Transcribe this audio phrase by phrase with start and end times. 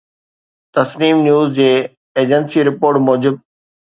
[0.77, 1.51] Tasneem News
[2.19, 3.37] Agency جي رپورٽ موجب